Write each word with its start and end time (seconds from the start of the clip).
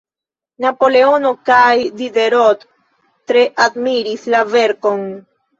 Napoleono 0.63 1.33
kaj 1.49 1.75
Diderot 2.01 2.65
tre 3.33 3.45
admiris 3.67 4.27
la 4.37 4.45
verkon. 4.57 5.07